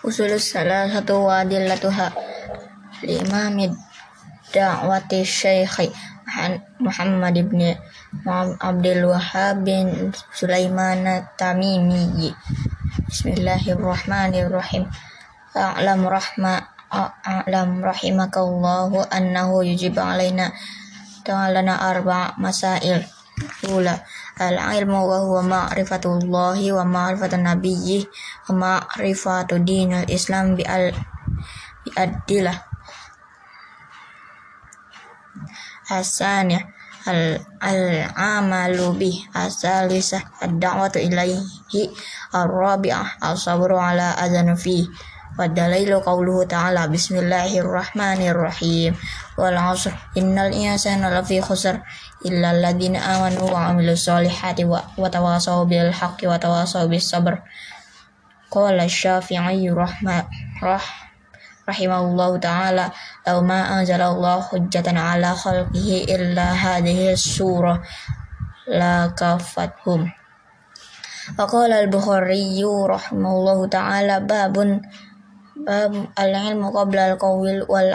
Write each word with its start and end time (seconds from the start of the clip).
usulus 0.00 0.56
salah 0.56 0.88
satu 0.88 1.28
wadillatuha 1.28 2.08
limamid 3.04 3.76
da'wati 4.48 5.20
syekhi 5.28 5.92
Muhammad 6.80 7.36
ibn 7.36 7.60
Abdul 8.64 9.12
Wahab 9.12 9.60
bin 9.60 10.08
Sulaiman 10.32 11.04
Tamimi 11.36 12.32
Bismillahirrahmanirrahim. 13.10 14.88
A'lam 15.52 16.06
rahma 16.06 16.62
a'lam 17.26 17.82
rahimakallahu 17.82 19.04
annahu 19.10 19.66
yujib 19.66 19.98
alaina 19.98 20.54
ta'alana 21.26 21.76
arba' 21.76 22.38
masail 22.40 23.04
Ula 23.68 24.00
al-ilmu 24.40 25.04
wa 25.04 25.20
huwa 25.20 25.44
ma'rifatullahi 25.44 26.72
wa 26.72 26.88
ma'rifatun 26.88 27.44
nabiyyi 27.44 28.08
wa 28.48 28.52
ma'rifatu 28.56 29.60
dinil 29.60 30.08
islam 30.08 30.56
bi 30.56 30.64
al 30.64 30.96
bi 31.84 31.90
addilah. 31.92 32.56
Hasaniyah 35.92 36.64
al 37.04 37.36
al 37.60 37.84
amalu 38.16 38.96
bi 38.96 39.12
asalisa 39.36 40.24
ad-da'watu 40.40 41.04
ilaihi 41.04 41.92
ar-rabi'ah 42.32 43.20
as-sabru 43.20 43.76
ala 43.76 44.16
adhan 44.16 44.56
fi 44.56 44.88
Wadalailu 45.40 46.04
qawluhu 46.04 46.44
ta'ala 46.44 46.84
Bismillahirrahmanirrahim. 46.92 48.92
Wal 49.38 49.56
asr 49.56 49.94
Innal 50.18 50.52
insana 50.52 51.08
lafi 51.08 51.40
khusr 51.40 51.80
alladhina 52.28 53.00
amanu 53.00 53.48
wa 53.48 53.72
amilu 53.72 53.96
salihati 53.96 54.68
wa, 54.68 54.84
wa 54.96 55.08
tawasaw 55.08 55.64
bil 55.64 55.88
haqqi 55.88 56.28
wa 56.28 56.36
tawasaw 56.36 56.84
bis 56.84 57.08
sabr 57.08 57.40
Qala 58.50 58.84
syafi'i 58.90 59.70
rahma 59.70 60.26
rah 60.58 60.82
rahimahullahu 61.70 62.42
ta'ala 62.42 62.90
Law 63.24 63.38
ma 63.46 63.78
anzalallahu 63.78 64.52
hujjatan 64.52 64.98
ala 64.98 65.32
khalqihi 65.32 66.10
illa 66.10 66.50
hadhihi 66.50 67.14
surah 67.14 67.78
La 68.66 69.08
kafathum. 69.14 70.10
Faqala 71.38 71.86
al-Bukhari 71.86 72.58
rahimahullahu 72.62 73.70
ta'ala 73.70 74.26
babun 74.26 74.82
bab 75.62 75.92
al-ilmu 76.18 76.74
qabla 76.74 77.14
al-qawil 77.14 77.64
wal 77.70 77.92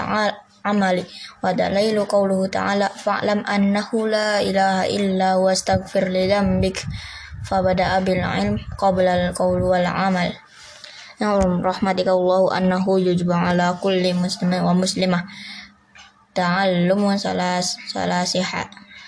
amali 0.66 1.06
wa 1.46 1.54
dalailu 1.54 2.10
qawluhu 2.10 2.50
ta'ala 2.50 2.90
fa'lam 2.90 3.46
annahu 3.46 4.10
la 4.10 4.42
ilaha 4.42 4.90
illa 4.90 5.38
wa 5.38 5.54
astaghfir 5.54 6.10
li 6.10 6.26
dhanbik 6.26 6.82
fabada'a 7.46 8.02
bil 8.02 8.26
ilm 8.26 8.58
qabla 8.82 9.30
al-qawl 9.30 9.62
wal 9.62 9.86
amal 9.86 10.34
Ya'lam 11.16 11.64
rahmatika 11.64 12.12
Allah 12.12 12.60
annahu 12.60 13.00
yujba 13.00 13.56
ala 13.56 13.80
kulli 13.80 14.12
muslimin 14.12 14.60
wa 14.60 14.76
muslimah 14.76 15.24
ta'allumu 16.36 17.16
salas 17.16 17.80
salasi 17.88 18.44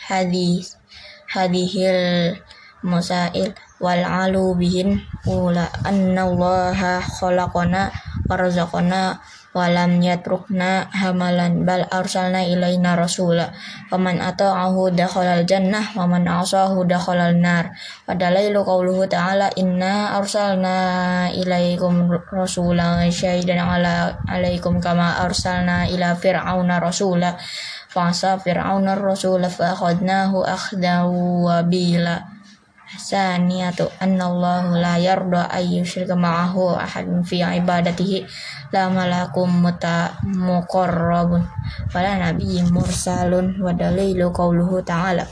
hadis 0.08 0.80
hadihil 1.28 2.40
masail 2.80 3.52
wal 3.84 4.00
alu 4.00 4.56
bihin 4.56 5.04
ula 5.28 5.68
anna 5.84 6.24
allaha 6.24 7.04
khalaqana 7.04 7.92
warzaqna 8.32 9.20
walam 9.58 9.98
yatrukna 9.98 10.86
hamalan 10.94 11.66
bal 11.66 11.90
arsalna 11.90 12.46
ilaina 12.46 12.94
rasula. 12.94 13.50
Waman 13.90 14.22
ata'ahu 14.22 14.94
dakhalal 14.94 15.42
jannah 15.50 15.98
waman 15.98 16.30
asahu 16.30 16.86
dakhalal 16.86 17.34
nar. 17.34 17.74
Padalailu 18.06 18.62
qauluhu 18.62 19.10
ta'ala 19.10 19.50
inna 19.58 20.14
arsalna 20.14 21.34
ilaikum 21.34 22.06
rasulan 22.30 23.10
syahidan 23.10 23.58
ala 23.58 24.22
alaikum 24.30 24.78
kama 24.78 25.26
arsalna 25.26 25.90
ila 25.90 26.14
fir'auna 26.14 26.78
rasula. 26.78 27.34
Fa'asa 27.90 28.38
fir'auna 28.38 28.94
rasula 28.94 29.50
fa 29.50 29.74
akhadnahu 29.74 30.46
akhdahu 30.46 31.50
wabila 31.50 32.37
Saniyatu 32.88 33.92
annallahu 34.00 34.80
la 34.80 34.96
yarda 34.96 35.52
ay 35.52 35.84
yushrika 35.84 36.16
ma'ahu 36.16 36.80
ahadun 36.80 37.20
fi 37.20 37.44
ibadatihi 37.44 38.24
la 38.72 38.88
malakum 38.88 39.52
muta 39.60 40.16
muqarrabun 40.24 41.44
wala 41.92 42.12
nabiyyin 42.16 42.72
mursalun 42.72 43.60
wa 43.60 43.76
dalilu 43.76 44.32
qawluhu 44.32 44.80
ta'ala. 44.88 45.28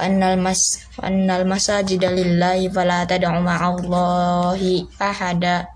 Annal 0.00 0.40
mas 0.40 0.88
annal 1.04 1.44
masajida 1.44 2.08
lillahi 2.08 2.72
fala 2.72 3.04
tad'u 3.04 3.36
ma'allahi 3.36 4.88
ahada 4.96 5.68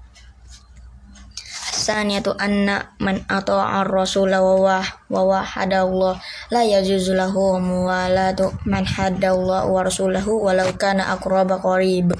Saniyatu 1.82 2.38
anna 2.38 2.94
man 3.02 3.26
ata'a 3.26 3.82
ar-rasula 3.82 4.38
wa 4.38 4.86
wahada 5.10 5.82
Allah 5.82 6.14
la 6.54 6.62
yajuzu 6.62 7.18
lahu 7.18 7.58
muwalatu 7.58 8.54
man 8.70 8.86
hadda 8.86 9.34
Allah 9.34 9.66
wa 9.66 9.82
rasulahu 9.82 10.46
walau 10.46 10.70
kana 10.78 11.10
aqraba 11.10 11.58
qarib. 11.58 12.14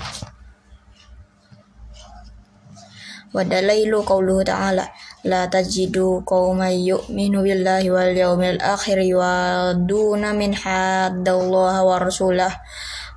Wa 3.30 3.46
qawluhu 3.46 4.42
ta'ala 4.42 4.90
la 5.22 5.46
tajidu 5.46 6.26
qauman 6.26 6.74
yu'minu 6.74 7.46
billahi 7.46 7.86
wal 7.94 8.10
yawmil 8.10 8.58
akhir 8.58 8.98
wa 9.14 9.70
duna 9.78 10.34
min 10.34 10.58
hadda 10.58 11.38
Allah 11.38 11.86
wa 11.86 12.02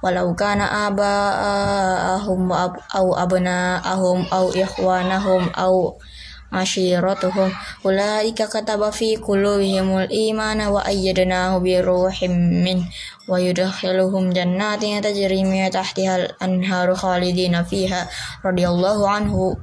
walau 0.05 0.37
kana 0.37 0.93
aba'ahum 0.93 2.53
au 2.93 3.07
abna'ahum 3.17 4.29
au 4.29 4.53
ikhwanahum 4.53 5.49
au 5.57 5.97
ashiratuhum 6.53 7.49
ulaika 7.81 8.45
kataba 8.45 8.93
fi 8.93 9.17
qulubihimul 9.17 10.05
imana 10.09 10.69
wa 10.69 10.85
ayyadnahu 10.85 11.65
bi 11.65 11.81
ruhim 11.81 12.61
min 12.61 12.85
wa 13.25 13.41
yudkhiluhum 13.41 14.29
jannatin 14.29 15.01
tajri 15.01 15.41
min 15.41 15.65
tahtiha 15.71 16.13
al-anharu 16.21 16.93
khalidina 16.93 17.65
fiha. 17.65 18.05
Radhiyallahu 18.45 19.09
anhu 19.09 19.57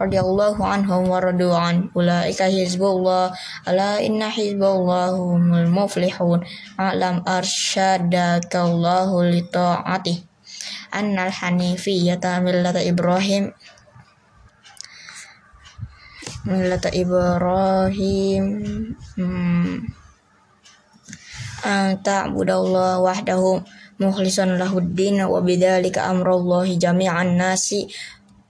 radhiyallahu 0.00 0.64
anhum 0.64 1.12
wa 1.12 1.20
radu 1.20 1.52
an. 1.52 1.92
Ulaika 1.92 2.48
hizbullah. 2.48 3.36
Ala 3.68 4.00
inna 4.00 4.32
hizballahu 4.32 5.36
humul 5.36 5.68
muflihun 5.68 6.40
alam 6.80 7.20
arsyadakallahu 7.28 9.28
li 9.28 9.44
ta'ati 9.46 10.32
annal 10.92 11.32
hanifiyyata 11.32 12.44
millata 12.44 12.84
ibrahim 12.84 13.56
millata 16.46 16.90
Ibrahim. 16.90 18.44
Hmm. 19.14 19.86
an 21.62 21.94
ta'budallaha 22.02 22.98
wahdahu 22.98 23.62
mukhlishan 24.02 24.58
lahuddin 24.58 25.22
wa 25.22 25.38
bidzalika 25.38 26.10
amrullahi 26.10 26.74
jami'an 26.74 27.38
nasi 27.38 27.86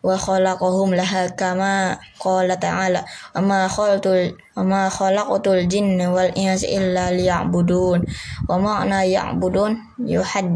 wa 0.01 0.17
khalaqahum 0.17 0.97
laha 0.97 1.29
kama 1.37 2.01
qala 2.17 2.57
ta'ala. 2.57 3.05
Wa 3.37 3.41
ma 3.45 3.61
khalaqtul 3.69 4.33
wa 4.57 4.63
ma 4.65 4.83
khalaqtul 4.89 5.69
jinna 5.69 6.09
wal 6.09 6.33
insa 6.33 6.67
illa 6.67 7.13
liya'budun. 7.13 8.01
Wa 8.49 8.57
ma'na 8.57 9.05
ya'budun 9.05 9.77
yuhad 10.09 10.49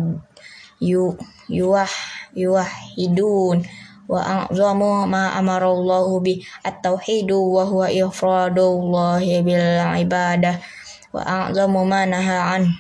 yu 0.81 1.13
yuwah 1.53 1.93
yuwahidun 2.35 3.63
wa 4.07 4.47
a'zamu 4.47 5.07
ma 5.11 5.35
amara 5.35 5.67
Allah 5.71 6.07
bi 6.23 6.39
at-tauhidu 6.63 7.37
wa 7.37 7.67
huwa 7.67 7.91
ifradullah 7.91 9.21
bil 9.21 9.69
ibadah. 10.07 10.57
Wa 11.15 11.51
a'zamu 11.51 11.83
ma 11.87 12.07
naha 12.07 12.59
an 12.59 12.71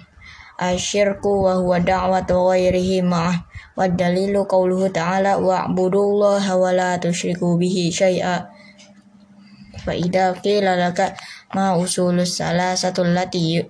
asyirku 0.59 1.47
wa 1.47 1.59
huwa 1.59 1.82
da'watu 1.82 2.50
ghairihi 2.50 3.03
ma'ah. 3.03 3.42
Wa 3.76 3.91
dalilu 3.91 4.48
qawluhu 4.48 4.88
ta'ala 4.88 5.36
wa'budullaha 5.36 6.56
wa 6.56 6.72
la 6.72 6.97
tusyriku 6.97 7.60
bihi 7.60 7.92
syai'a 7.92 8.48
fa 9.86 9.92
idza 9.95 10.34
qila 10.42 10.74
laka 10.74 11.15
ma 11.54 11.78
usulus 11.78 12.42
salasatul 12.42 13.15
lati 13.15 13.62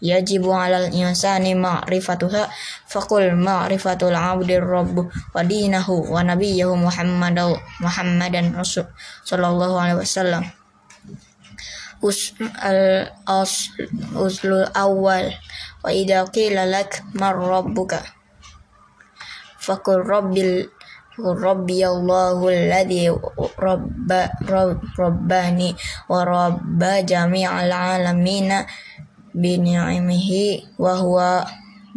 yajibu 0.00 0.52
alal 0.52 0.88
insani 0.92 1.52
ma'rifatuha 1.54 2.48
faqul 2.88 3.36
ma'rifatul 3.36 4.16
abdir 4.16 4.64
rabb 4.64 4.96
wa 5.08 5.40
dinahu 5.44 6.08
wa 6.08 6.24
nabiyyahu 6.24 6.76
muhammadu 6.76 7.56
muhammadan 7.84 8.56
rasul 8.56 8.88
sallallahu 9.24 9.76
alaihi 9.76 10.00
wasallam. 10.00 10.44
Us 12.00 12.32
al 12.64 13.12
uslul 14.16 14.64
awal 14.72 15.28
wa 15.84 15.88
idza 15.92 16.24
qila 16.32 16.64
lak 16.64 17.04
mar 17.12 17.36
rabbuka 17.36 18.00
faqul 19.60 20.00
rabbil 20.00 20.72
Rabbi 21.20 21.84
Allahu 21.84 22.48
alladhi 22.48 23.12
rabba 23.60 24.32
rabbani 24.96 25.76
wa 26.08 26.24
rabba 26.24 27.04
jami'al 27.04 27.68
alamina 27.68 28.64
bini'amihi 29.34 30.76
wa 30.78 30.92
huwa 30.98 31.46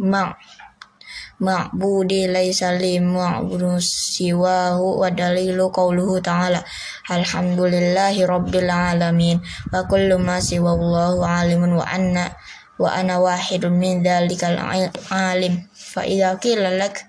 ma 0.02 0.34
ma'budi 1.42 2.30
laisa 2.30 2.78
li 2.78 3.02
ma'budu 3.02 3.76
siwahu 3.82 5.02
wa 5.02 5.10
dalilu 5.10 5.68
qawluhu 5.74 6.22
ta'ala. 6.22 6.62
Alhamdulillahi 7.10 8.24
rabbil 8.24 8.70
alamin. 8.70 9.42
Wa 9.68 9.84
kullu 9.84 10.16
ma 10.22 10.38
siwa 10.38 10.72
Allahu 10.72 11.20
alimun 11.26 11.76
wa 11.76 11.84
anna 11.84 12.30
wa 12.78 12.90
ana 12.90 13.18
wahidun 13.18 13.76
min 13.76 14.00
dhalikal 14.00 14.56
alim. 15.10 15.66
Fa 15.74 16.06
idza 16.06 16.38
qila 16.38 16.70
lak 16.74 17.02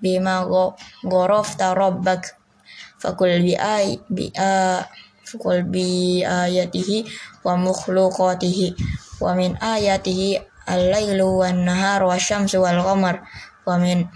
bima 0.00 0.46
gharafta 1.04 1.74
rabbak 1.74 2.36
fakul 3.00 3.32
bi 3.42 3.56
ay 3.56 3.98
bi 4.08 4.30
fakul 5.26 5.66
bi 5.66 6.20
ayatihi 6.22 7.04
wa 7.42 7.58
makhluqatihi 7.58 8.76
wa 9.20 9.32
min 9.32 9.56
ayatihi 9.60 10.40
al-lailu 10.66 11.40
wan 11.40 11.64
nahar 11.64 12.02
wa 12.04 12.18
syamsu 12.18 12.60
wal 12.60 12.80
qamar 12.82 13.22
wa 13.64 13.78
min 13.78 14.08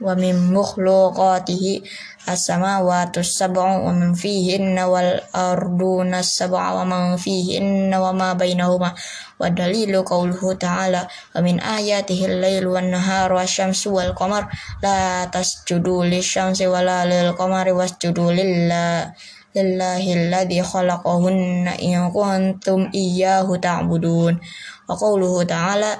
wa 0.00 0.12
min 0.12 0.36
makhluqatihi 0.52 1.80
as-samawati 2.28 3.24
as-sab'u 3.24 3.86
wa 3.86 3.92
min 3.96 4.12
fihinna 4.12 4.84
wal 4.92 5.24
arduna 5.32 6.20
as-sab'u 6.20 6.58
wa 6.58 6.84
man 6.84 7.16
fihinna 7.16 7.96
wa 7.96 8.12
ma 8.12 8.36
bainahuma 8.36 8.92
wa 8.92 9.46
dalilu 9.48 10.04
qawluhu 10.04 10.58
ta'ala 10.60 11.08
wa 11.08 11.38
min 11.40 11.56
ayatihi 11.62 12.28
al-lailu 12.28 12.76
wan 12.76 12.92
nahar 12.92 13.32
wa 13.32 13.46
syamsu 13.48 13.94
wal 13.96 14.12
qamar 14.12 14.52
la 14.84 15.24
tasjudu 15.32 16.04
lisyamsi 16.04 16.68
wa 16.68 16.84
la 16.84 17.08
lil 17.08 17.32
qamari 17.32 17.72
wasjudu 17.72 18.36
lillahi 18.36 19.16
lillahi 19.56 20.12
alladhi 20.12 20.60
khalaqahunna 20.60 21.80
in 21.80 22.12
kuntum 22.12 22.92
iyyahu 22.92 23.56
ta'budun 23.56 24.36
wa 24.36 24.92
qawluhu 24.92 25.48
ta'ala 25.48 25.96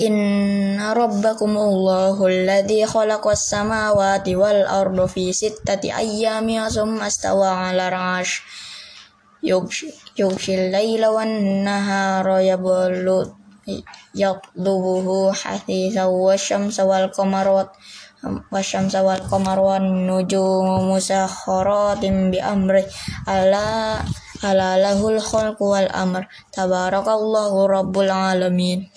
Inna 0.00 0.96
rabbakumullahu 0.96 2.24
alladhi 2.24 2.80
khalaqas 2.88 3.44
samawati 3.44 4.32
wal 4.40 4.64
arda 4.64 5.04
fi 5.04 5.28
sittati 5.36 5.92
ayyamin 5.92 6.64
thumma 6.72 7.12
istawa 7.12 7.68
'ala 7.68 7.92
al-'arsy 7.92 8.40
yughshil 9.44 10.72
layla 10.72 11.12
wan 11.12 11.60
nahara 11.60 12.40
yablu 12.40 13.36
yatlubuhu 14.16 15.28
hasithan 15.36 16.72
wasyamsa 18.52 19.02
wal 19.02 19.22
qamara 19.26 19.58
wan 19.58 20.06
nujumu 20.06 20.86
musakhkharatin 20.86 22.30
bi 22.30 22.38
amri 22.38 22.86
ala 23.26 23.98
ala 24.42 24.68
lahul 24.78 25.18
khalqu 25.18 25.62
wal 25.62 25.90
amr. 25.90 26.28
Tabarakallahu 26.54 27.66
rabbul 27.66 28.10
alamin 28.10 28.91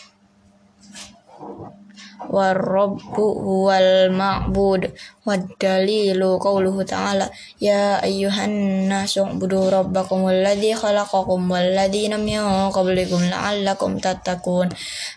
warrabbu 2.30 3.26
huwal 3.46 4.12
ma'bud. 4.12 4.92
Wad 5.26 5.58
dalilu 5.58 6.38
qawluhu 6.38 6.86
ta'ala. 6.86 7.26
Ya 7.58 7.98
ayyuhan 7.98 8.86
nasu 8.86 9.26
budu 9.26 9.74
rabbakum 9.74 10.30
alladhi 10.30 10.78
khalaqakum 10.78 11.50
walladhina 11.50 12.22
min 12.22 12.70
qablikum 12.70 13.26
la'allakum 13.34 13.98
tattaqun. 13.98 14.70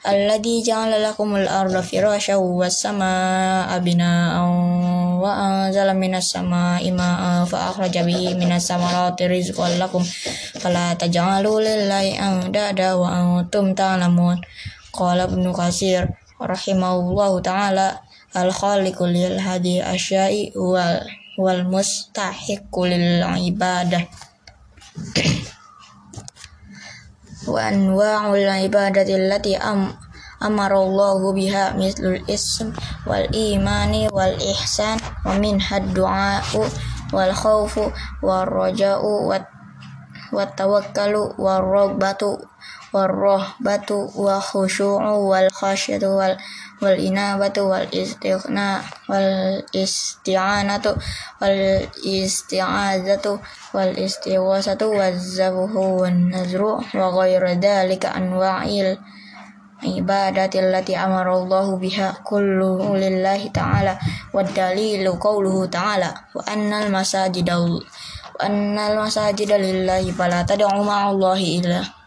Alladhi 0.08 0.64
ja'ala 0.64 0.96
lakumul 0.96 1.44
arda 1.44 1.84
firasyan 1.84 2.40
was 2.40 2.80
samaa 2.80 3.76
bina'an 3.84 5.20
wa 5.20 5.28
anzala 5.28 5.92
minas 5.92 6.32
samaa'i 6.32 6.88
ma'an 6.88 7.44
fa 7.44 7.68
akhraja 7.68 8.00
bihi 8.06 8.32
minas 8.40 8.64
samarati 8.64 9.28
rizqan 9.28 9.76
lakum. 9.76 10.00
Fala 10.56 10.96
taj'alu 10.96 11.60
lillahi 11.60 12.16
andada 12.16 12.96
wa 12.96 13.12
antum 13.12 13.76
ta'lamun. 13.76 14.40
Qala 14.88 15.28
ibnu 15.28 15.52
kasir 15.52 16.08
rahimahullahu 16.38 17.42
taala 17.42 18.02
al 18.34 18.50
khaliqu 18.54 19.06
lil 19.10 19.38
hadi 19.38 19.82
asyai 19.82 20.54
wal 20.54 21.02
wal 21.38 21.62
mustahiqu 21.66 22.80
lil 22.86 23.22
ibadah. 23.22 24.02
Wa 27.48 27.70
anwa'ul 27.70 28.44
ibadati 28.66 29.14
allati 29.14 29.54
am 29.56 29.94
amarallahu 30.38 31.34
biha 31.34 31.74
mislul 31.74 32.22
ism 32.30 32.70
wal 33.06 33.26
imani 33.34 34.06
wal 34.10 34.34
ihsan 34.38 34.98
wa 35.26 35.34
min 35.38 35.58
du'a'u 35.94 36.62
wal 37.10 37.32
khawfu 37.34 37.90
wal 38.22 38.46
raja'u 38.46 39.26
wat 39.26 39.48
wat 40.30 40.52
tawakkalu 40.54 41.34
war 41.40 41.64
ragbatu 41.64 42.36
warrohbatu 42.92 44.08
wa 44.16 44.40
khusyu'u 44.40 45.28
wal 45.28 45.48
khasyatu 45.52 46.08
wal 46.16 46.34
wal 46.80 46.94
inabatu 46.94 47.68
wal 47.68 47.84
istighna 47.90 48.80
wal 49.10 49.60
isti'anatu 49.74 50.94
wal 51.42 51.60
isti'azatu 52.00 53.36
wal 53.74 53.92
istiwasatu 53.92 54.88
wal 54.94 55.16
zabuhu 55.18 56.06
wan 56.06 56.30
nazru 56.32 56.78
wa 56.80 57.06
ghairu 57.12 57.58
dhalika 57.60 58.14
anwa'il 58.14 58.96
ibadati 59.82 60.58
allati 60.58 60.94
amara 60.94 61.34
Allahu 61.34 61.78
biha 61.78 62.22
kullu 62.26 62.94
lillahi 62.98 63.50
ta'ala 63.54 63.94
wa 64.34 64.42
dalilu 64.42 65.14
qawluhu 65.18 65.70
ta'ala 65.70 66.10
wa 66.34 66.42
annal 66.50 66.90
masajida 66.90 67.58
wa 67.58 67.78
annal 68.42 68.98
masajida 68.98 69.54
lillahi 69.58 70.10
fala 70.14 70.42
tad'u 70.42 70.82
ma'allahi 70.82 71.62
illa 71.62 71.97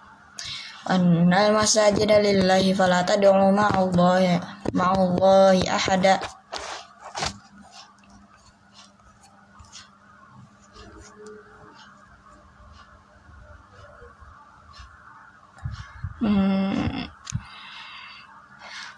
annal 0.89 1.53
masajida 1.53 2.17
lillahi 2.17 2.73
fala 2.73 3.05
tad'u 3.05 3.29
ma'allahi 3.53 4.41
ma'allahi 4.73 5.69
ahada 5.69 6.17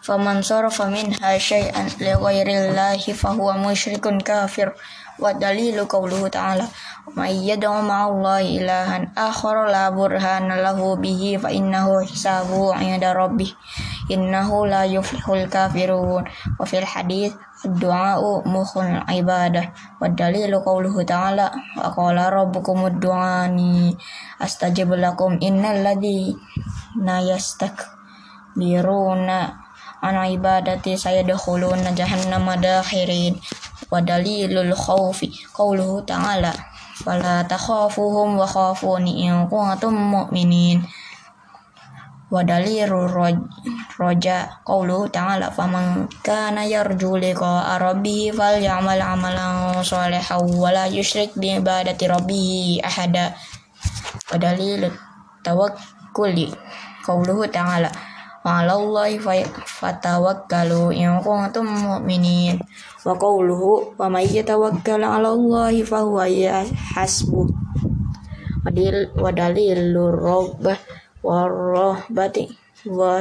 faman 0.03 0.44
sarafa 0.44 0.91
minha 0.91 1.39
syai'an 1.39 1.88
li 2.00 2.12
ghairillahi 2.12 3.15
fahuwa 3.15 3.56
musyrikun 3.56 4.19
kafir 4.19 4.75
wa 5.19 5.33
dalilu 5.33 5.86
qawluhu 5.86 6.30
ta'ala. 6.30 6.68
May 7.13 7.38
yad'u 7.44 7.83
ma'allahi 7.83 8.63
ilahan 8.63 9.12
akhar 9.13 9.68
la 9.68 9.92
burhana 9.92 10.56
lahu 10.57 10.95
bihi 10.98 11.38
fa 11.38 11.51
innahu 11.51 12.00
hisabuhu 12.01 12.74
'inda 12.80 13.13
rabbih. 13.13 13.54
Innahu 14.10 14.65
la 14.65 14.86
yuflihul 14.88 15.50
kafirun. 15.51 16.24
Wa 16.57 16.63
fil 16.63 16.88
hadith 16.88 17.36
ad-du'a'u 17.65 18.48
mukhul 18.48 19.04
ibadah. 19.06 19.65
Wa 20.00 20.07
dalilu 20.10 20.63
qawluhu 20.63 21.03
ta'ala 21.03 21.51
wa 21.51 21.91
qala 21.91 22.32
rabbukum 22.32 22.88
ud'ani 22.88 23.91
astajib 24.39 24.96
lakum 24.96 25.36
innal 25.43 25.84
ladina 25.84 27.20
yastakbiruna 27.24 29.63
an 30.03 30.20
ibadati 30.27 31.00
sayadkhuluna 31.00 31.96
jahannama 31.96 32.60
dakhirin 32.60 33.39
wa 33.93 34.01
dalilul 34.01 34.73
khawfi 34.73 35.29
qawluhu 35.53 36.01
ta'ala 36.01 36.50
fala 37.05 37.45
takhafuhum 37.45 38.41
wa 38.41 38.50
khafuni 38.50 39.29
in 39.29 39.45
kuntum 39.45 39.93
mu'minin 39.93 40.81
wa 42.33 42.41
dalilu 42.41 43.05
roja 44.01 44.50
qawlu 44.65 45.05
ta'ala 45.13 45.53
faman 45.53 46.09
kana 46.25 46.65
yarju 46.65 47.21
liqa 47.21 47.77
rabbih 47.77 48.33
falyamal 48.33 48.97
amalan 48.97 49.77
sholihan 49.85 50.41
wa 50.41 50.73
la 50.73 50.89
yusyrik 50.89 51.38
bi 51.38 51.62
ibadati 51.62 52.09
rabbih 52.09 52.81
ahada 52.81 53.38
wa 54.33 54.41
dalilu 54.41 54.89
tawakkuli 55.45 56.50
qawluhu 57.05 57.45
ta'ala 57.53 57.93
'alallahi 58.41 59.21
fatawakkalu 59.63 60.89
in 60.89 61.13
kuntum 61.21 61.69
mu'minin 61.69 62.57
wa 63.03 63.13
qawluhu 63.19 64.00
wa 64.00 64.07
may 64.07 64.24
yatawakkal 64.24 65.03
'ala 65.03 65.36
Allahi 65.36 65.83
fa 65.83 66.07
huwa 66.07 66.24
hasbuh 66.95 67.51
wadil 68.63 69.12
wadalilur 69.19 70.15
rabbah 70.15 70.79
warahbati 71.19 72.48
wa 72.88 73.19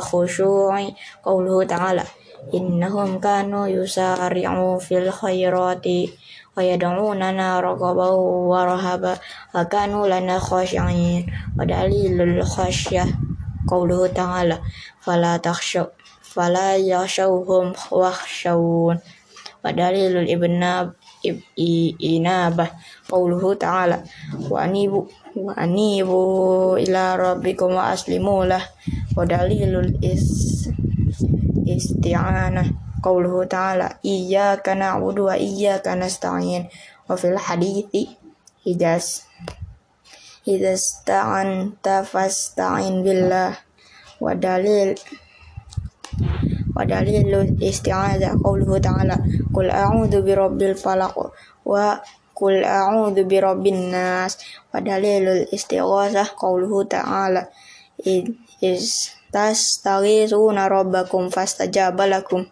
khusyu'i 0.00 0.92
qawluhu 1.24 1.64
ta'ala 1.64 2.04
innahum 2.52 3.16
kanu 3.16 3.72
yusari'u 3.72 4.76
fil 4.76 5.08
khairati 5.08 6.12
wa 6.52 6.60
yad'unana 6.60 7.64
raghaban 7.64 8.12
wa 8.48 8.68
rahaba 8.68 9.16
wa 9.54 9.64
kanu 9.64 10.04
lana 10.04 10.36
khashi'in. 10.36 11.24
Wa 11.56 11.64
dalilul 11.64 12.44
khasyah 12.44 13.08
qawluhu 13.64 14.12
ta'ala 14.12 14.60
fala 15.00 15.40
takhshaw 15.40 15.88
fala 16.20 16.76
yakhshawhum 16.76 17.76
wakhshawun 17.92 18.96
wa 19.63 19.69
dalilul 19.73 20.27
ibna 20.29 20.91
inabah 21.99 22.69
qauluhu 23.09 23.57
ta'ala 23.57 24.03
wa 24.47 24.63
anibu 24.63 25.09
wa 25.35 25.53
anibu 25.57 26.21
ila 26.77 27.17
rabbikum 27.17 27.73
wa 27.75 27.91
aslimu 27.91 28.45
lah 28.47 28.63
wa 29.17 29.25
dalilul 29.25 29.97
is 30.01 30.67
isti'anah 31.67 32.87
قوله 32.97 33.43
تعالى 33.45 34.01
إياك 34.05 34.69
نعبد 34.69 35.19
وإياك 35.19 35.87
نستعين 35.87 36.67
وفي 37.09 37.27
الحديث 37.27 37.85
إذا 38.67 38.99
إذا 40.47 40.73
استعنت 40.73 41.85
فاستعن 42.09 43.03
بالله 43.03 43.51
ودليل 46.81 47.17
ودليل 47.17 47.35
الاستعاذة 47.35 48.39
قوله 48.43 48.77
تعالى 48.77 49.17
قل 49.53 49.69
أعوذ 49.69 50.21
برب 50.21 50.61
الفلق 50.61 51.31
وقل 51.65 52.63
أعوذ 52.63 53.23
برب 53.23 53.67
الناس 53.67 54.37
ودليل 54.75 55.27
الاستغاثة 55.27 56.27
قوله 56.37 56.83
تعالى 56.83 57.47
إذ 58.63 58.85
تستغيثون 59.33 60.57
ربكم 60.57 61.29
فاستجاب 61.29 62.01
لكم 62.01 62.45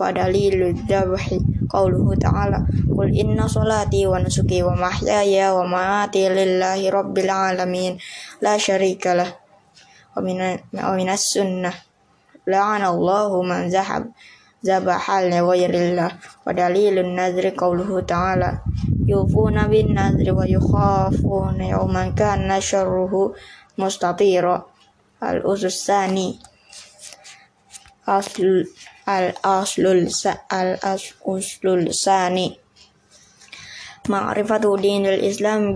ودليل 0.00 0.62
الذبح 0.62 1.24
قوله 1.70 2.14
تعالى 2.14 2.66
قل 2.98 3.18
إن 3.18 3.48
صلاتي 3.48 4.06
ونسكي 4.06 4.62
ومحياي 4.62 5.50
ومماتي 5.50 6.28
لله 6.28 6.90
رب 6.90 7.18
العالمين 7.18 7.98
لا 8.42 8.58
شريك 8.58 9.06
له 9.06 9.34
ومن, 10.16 10.58
ومن 10.74 11.08
السنة 11.08 11.72
لعن 12.47 12.85
الله 12.85 13.41
من 13.41 13.67
ذهب 13.69 14.03
ذبح 14.65 15.11
لغير 15.11 15.73
الله. 15.73 16.11
ودليل 16.47 16.95
النذر 16.99 17.49
قوله 17.49 17.99
تعالى 18.01 18.59
يوفون 19.07 19.67
بالنذر 19.67 20.33
ويخافون 20.33 21.61
يوما 21.61 22.09
كان 22.09 22.61
شره 22.61 23.33
مستطيرا. 23.77 24.65
الأصل 25.23 25.65
الثاني 25.65 26.39
أصل 28.07 28.65
الأصل 29.09 29.85
الأصل 30.53 31.15
الثاني 31.65 32.57
معرفة 34.09 34.77
دين 34.77 35.05
الإسلام 35.05 35.75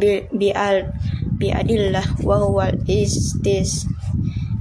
بأدلة 1.40 2.04
وهو 2.24 2.72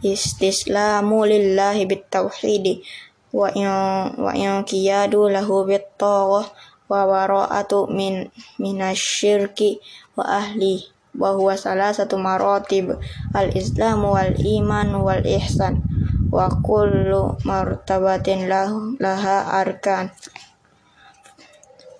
istislamu 0.03 1.25
lillahi 1.25 1.89
bitauhidi 1.89 2.85
wa 3.33 3.53
in 3.53 3.69
wa 4.17 4.33
in 4.33 4.65
kiyadu 4.65 5.29
lahu 5.29 5.69
bittaghah 5.69 6.49
wa 6.87 7.01
waraatu 7.07 7.91
min 7.91 8.31
minasyirki 8.59 9.81
wa 10.17 10.25
ahli. 10.41 10.87
Wa 11.17 11.33
huwa 11.33 11.57
salasatu 11.57 12.21
maratib. 12.21 12.93
Al-islam 13.33 14.05
wal 14.05 14.37
iman 14.37 15.01
wal 15.01 15.25
ihsan 15.25 15.81
wa 16.29 16.53
kullu 16.61 17.41
martabatin 17.49 18.53
lahu, 18.53 19.01
laha 19.01 19.49
arkan. 19.65 20.13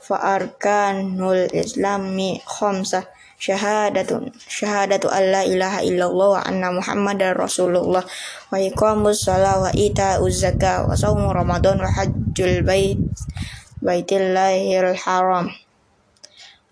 Fa 0.05 0.37
arkanul 0.37 1.49
islami 1.49 2.45
khamsah 2.45 3.09
syahadatun. 3.41 4.33
Syahadatu 4.37 5.09
alla 5.09 5.45
ilaha 5.45 5.81
illallah 5.85 6.29
wa 6.37 6.43
anna 6.45 6.73
muhammadar 6.73 7.37
rasulullah. 7.37 8.05
Wa 8.51 8.57
iqamus 8.59 9.25
shalah 9.25 9.63
wa 9.63 9.71
itauz 9.73 10.43
zakah 10.43 10.89
wa 10.89 10.97
shaum 10.97 11.25
ramadan 11.31 11.81
wa 11.81 11.89
hajjul 11.89 12.65
bait 12.65 12.99
baitillahil 13.81 14.97
haram. 14.97 15.53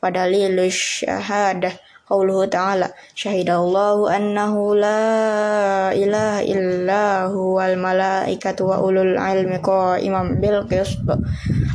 Wa 0.01 0.09
dalilus 0.13 1.05
syahadah. 1.05 1.77
Qauluhu 2.05 2.45
ta'ala 2.53 2.93
syahidallahu 3.17 4.13
annahu 4.13 4.77
la 4.77 5.89
ilaha 5.97 6.45
illa 6.45 7.33
huwal 7.33 7.81
malaikatu 7.81 8.69
wa 8.69 8.77
ulul 8.85 9.17
ilmi 9.17 9.57
qa'iman 9.65 10.37
bil 10.37 10.69
qisth 10.69 11.01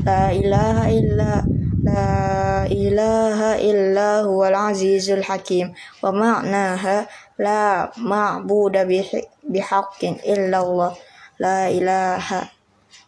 la 0.05 0.29
ilaha 0.29 0.85
illa 0.93 1.41
لا 1.89 2.69
إله 2.69 3.39
إلا 3.69 4.09
هو 4.29 4.45
العزيز 4.45 5.09
الحكيم. 5.09 5.73
ومعناها 6.03 7.07
لا 7.39 7.89
معبود 7.97 8.75
بحق 9.49 10.01
إلا 10.05 10.57
الله. 10.59 10.91
لا 11.39 11.59
إله 11.69 12.25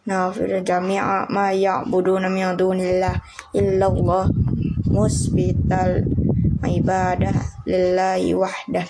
نغفر 0.06 0.58
جميع 0.58 1.04
ما 1.30 1.52
يعبدون 1.52 2.24
من 2.34 2.56
دون 2.56 2.80
الله 2.80 3.14
إلا 3.54 3.86
الله. 3.86 4.24
مثبت 4.90 5.70
العبادة 5.70 7.32
لله 7.66 8.22
وحده. 8.34 8.84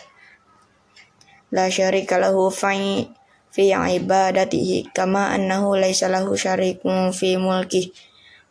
لا 1.52 1.68
شريك 1.68 2.12
له 2.12 2.36
في 2.48 3.06
في 3.52 3.74
عبادته 3.74 4.84
كما 4.94 5.34
أنه 5.36 5.76
ليس 5.76 6.00
له 6.04 6.24
شريك 6.34 6.80
في 7.12 7.36
ملكه. 7.36 7.84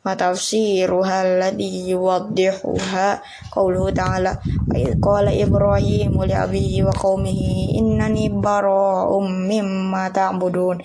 وتفسيرها 0.05 1.17
الذي 1.24 1.89
يوضحها 1.89 3.22
قوله 3.51 3.89
تعالى 3.89 4.34
وإذ 4.72 5.01
قال 5.01 5.25
إبراهيم 5.41 6.24
لأبيه 6.24 6.84
وقومه 6.84 7.41
إنني 7.79 8.29
براء 8.29 9.20
مما 9.20 10.10
تعبدون 10.10 10.77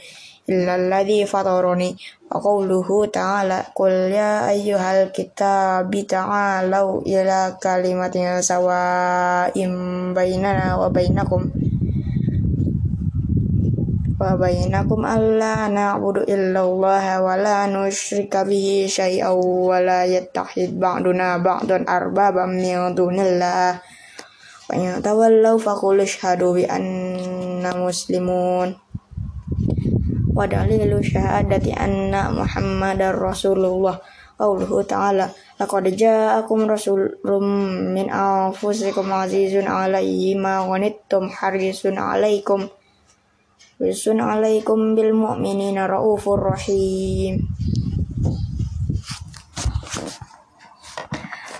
إلا 0.48 0.74
الذي 0.76 1.26
فطرني. 1.26 1.96
وقوله 2.30 3.06
تعالى 3.06 3.58
قل 3.74 3.90
يا 3.90 4.50
أيها 4.50 5.02
الكتاب 5.02 5.90
تعالوا 6.08 7.00
إلى 7.02 7.56
كلمة 7.62 8.40
سواء 8.40 9.54
بيننا 10.14 10.76
وبينكم. 10.76 11.42
wa 14.16 14.32
bainakum 14.32 15.04
alla 15.04 15.68
na'budu 15.68 16.24
illallaha 16.24 17.20
wa 17.20 17.36
la 17.36 17.68
nusyrika 17.68 18.48
bihi 18.48 18.88
syai'aw 18.88 19.36
wa 19.36 19.76
la 19.76 20.08
yattakhid 20.08 20.72
ba'duna 20.80 21.36
ba'dun 21.36 21.84
arbabam 21.84 22.56
min 22.56 22.96
dunillah. 22.96 23.76
Wa 23.76 24.72
in 24.72 25.04
tawallaw 25.04 25.60
faqul 25.60 26.00
ashhadu 26.00 26.56
bi 26.56 26.64
anna 26.64 27.76
muslimun. 27.76 28.80
Wa 30.32 30.48
dalilu 30.48 31.04
syahadati 31.04 31.76
anna 31.76 32.32
muhammadar 32.32 33.20
rasulullah. 33.20 34.00
Qauluhu 34.40 34.84
ta'ala 34.88 35.28
laqad 35.60 35.92
ja'akum 35.92 36.64
rasulun 36.64 37.44
min 37.92 38.08
anfusikum 38.08 39.12
azizun 39.12 39.68
'alaihi 39.68 40.40
ma 40.40 40.64
ghanittum 40.64 41.28
harisun 41.28 42.00
'alaikum 42.00 42.68
Harisun 43.76 44.24
alaikum 44.24 44.96
bil 44.96 45.12
mu'minina 45.12 45.84
raufur 45.84 46.40
rahim. 46.40 47.44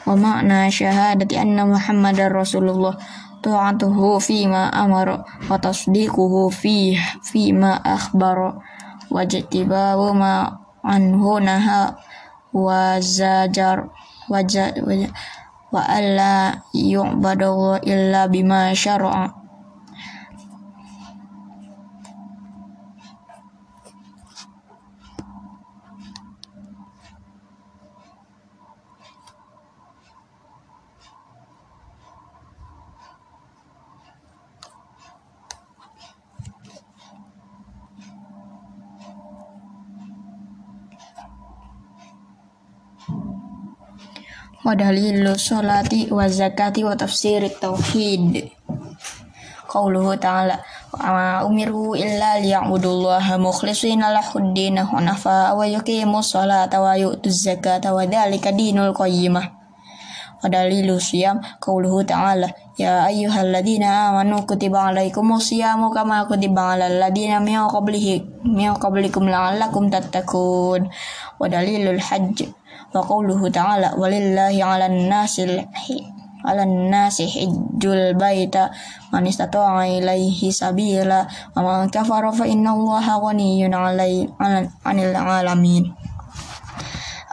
Wa 0.08 0.16
ma'na 0.16 0.72
syahadati 0.72 1.36
anna 1.36 1.68
muhammadar 1.68 2.32
rasulullah. 2.32 2.96
Ta'atuhu 3.44 4.16
fima 4.16 4.72
amara 4.72 5.20
wa 5.44 5.60
tasdiquhu 5.60 6.48
fi 6.48 6.96
fima 7.20 7.76
akhbara. 7.84 8.58
Wa 9.12 9.22
jatibahu 9.28 10.16
ma 10.16 10.48
anhu 10.80 11.36
naha 11.36 12.00
wa 12.56 12.96
zajar. 12.96 13.92
Wa 14.32 14.40
wa 15.68 15.82
alla 15.84 16.64
yu'badu 16.72 17.82
illa 17.84 18.24
bima 18.30 18.72
syara'a 18.72 19.45
wa 44.66 44.74
dalilu 44.74 45.38
sholati 45.38 46.10
wa 46.10 46.26
zakati 46.26 46.82
wa 46.82 46.98
tafsir 46.98 47.46
tauhid. 47.62 48.50
Qauluhu 49.70 50.18
ta'ala 50.18 50.58
wa 50.90 51.46
umiru 51.46 51.94
illa 51.94 52.42
liya'budullaha 52.42 53.38
mukhlishina 53.38 54.10
lahuddin 54.10 54.82
hunafa 54.82 55.54
wa 55.54 55.62
yuqimu 55.70 56.18
sholata 56.18 56.82
wa 56.82 56.98
yu'tu 56.98 57.30
zakata 57.30 57.94
wa 57.94 58.02
dhalika 58.10 58.50
dinul 58.50 58.90
qayyimah. 58.90 59.46
Wa 60.42 60.50
dalilu 60.50 60.98
siyam 60.98 61.38
qauluhu 61.62 62.02
ta'ala 62.02 62.50
ya 62.74 63.06
ayyuhalladzina 63.06 64.10
amanu 64.10 64.50
kutiba 64.50 64.90
alaikumus 64.90 65.46
siyamu 65.46 65.94
kama 65.94 66.26
kutiba 66.26 66.74
alal 66.74 67.06
ladzina 67.06 67.38
min 67.38 67.62
qablihi 67.70 68.42
min 68.50 68.74
qablikum 68.74 69.30
la'allakum 69.30 69.94
tattaqun. 69.94 70.90
Wa 71.38 71.46
dalilul 71.46 72.02
hajj 72.02 72.50
wa 72.94 73.00
qawluhu 73.02 73.50
ta'ala 73.50 73.94
walillahi 73.98 74.62
'alan 74.62 75.10
nasi 75.10 75.46
alan 76.46 76.94
nasi 76.94 77.26
hijjul 77.26 78.14
baita 78.14 78.70
man 79.10 79.26
istata'a 79.26 79.82
ilaihi 79.98 80.54
sabila 80.54 81.26
wa 81.58 81.60
man 81.60 81.90
kafara 81.90 82.30
fa 82.30 82.46
innallaha 82.46 83.18
ghaniyyun 83.18 83.74
'anil 83.74 85.14
'alamin. 85.18 85.90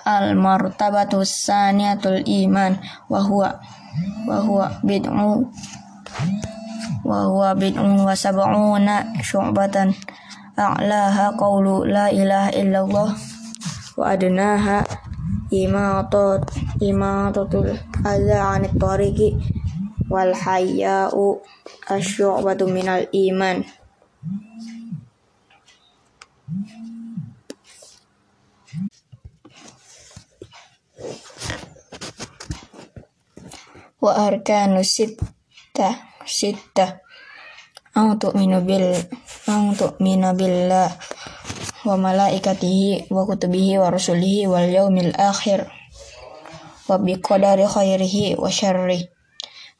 Al 0.03 0.36
martabatu 0.36 1.24
saniyatul 1.24 2.27
iman 2.27 2.75
wa 3.07 3.24
huwa 3.24 3.50
wa 4.27 4.38
huwa 4.43 4.67
bid'u 4.83 5.48
wa 7.07 7.17
huwa 7.27 7.55
bid'un 7.55 8.03
wa 8.03 8.12
sab'una 8.12 9.15
syu'batan. 9.24 9.95
A'laha 10.53 11.33
qawlu 11.39 11.88
la 11.88 12.12
ilaha 12.12 12.51
illallah 12.51 13.10
wa 13.98 14.03
adnaha 14.05 14.86
imatatul 15.62 17.69
adza 18.12 18.38
'anit 18.41 18.74
tariki 18.81 19.29
wal 20.10 20.33
hayya'u 20.33 21.41
asyu'batu 21.93 22.65
minal 22.69 23.05
iman. 23.12 23.65
Wa 34.03 34.12
arkanu 34.27 34.83
sitta 34.83 35.88
sitta. 36.27 37.00
Au 37.95 38.19
tu'minu 38.19 38.60
bil 38.67 38.91
au 39.48 39.72
tu'minu 39.79 40.29
billah 40.36 40.91
wa 41.83 41.99
malaikatihi 41.99 43.11
wa 43.11 43.27
kutubihi 43.27 43.75
wa 43.75 43.91
rusulihi 43.91 44.47
wal 44.47 44.71
yaumil 44.71 45.11
akhir 45.19 45.67
wa 46.87 46.95
bi 46.95 47.19
qadari 47.19 47.67
khairihi 47.67 48.39
wa 48.39 48.47
syarri 48.47 49.11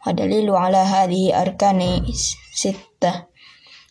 wa 0.04 0.12
dalilu 0.12 0.60
ala 0.60 0.84
hadhihi 0.84 1.32
arkani 1.32 2.04
sitta. 2.52 3.32